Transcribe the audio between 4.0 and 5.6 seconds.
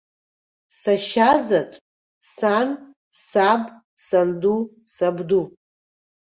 санду, сабду.